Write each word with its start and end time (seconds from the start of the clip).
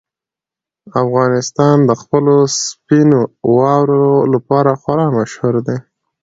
افغانستان 1.03 1.75
د 1.89 1.91
خپلو 2.01 2.35
سپینو 2.65 3.19
واورو 3.57 4.07
لپاره 4.33 4.71
خورا 4.81 5.07
مشهور 5.17 5.55
دی. 5.67 5.77